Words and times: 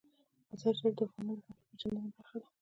مزارشریف 0.49 0.93
د 0.97 0.99
افغانانو 1.07 1.35
د 1.37 1.41
فرهنګي 1.45 1.63
پیژندنې 1.69 2.09
برخه 2.17 2.37
ده. 2.41 2.47